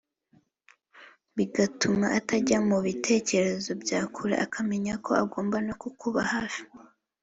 bituma 1.35 2.07
atajya 2.19 2.57
mu 2.67 2.77
bitekerezo 2.85 3.71
bya 3.83 4.01
kure 4.13 4.35
akamenya 4.45 4.93
ko 5.05 5.11
agomba 5.23 5.57
no 5.67 5.73
kukuba 5.81 6.21
hafi 6.33 6.61